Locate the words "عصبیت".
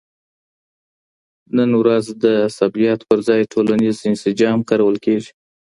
2.47-2.99